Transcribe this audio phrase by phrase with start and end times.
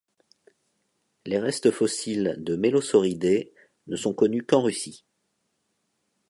[1.27, 3.53] Les restes fossiles de mélosauridés
[3.85, 5.05] ne sont connus qu'en Russie.